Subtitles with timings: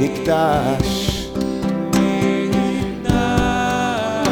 [0.02, 1.30] מקדש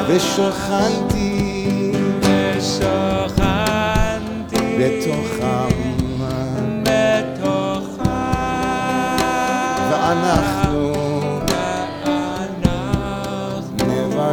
[0.07, 5.66] ושוכנתי ושוכנתי בתוכם